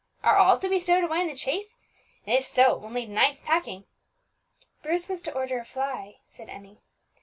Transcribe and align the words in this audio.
Are 0.23 0.35
all 0.35 0.57
to 0.57 0.67
be 0.67 0.79
stowed 0.79 1.03
away 1.03 1.21
in 1.21 1.27
the 1.27 1.35
chaise? 1.35 1.75
If 2.25 2.43
so, 2.47 2.73
it 2.73 2.79
will 2.81 2.89
need 2.89 3.11
nice 3.11 3.39
packing." 3.39 3.85
"Bruce 4.81 5.07
was 5.07 5.21
to 5.21 5.33
order 5.35 5.59
a 5.59 5.63
fly," 5.63 6.15
said 6.27 6.49
Emmie. 6.49 6.79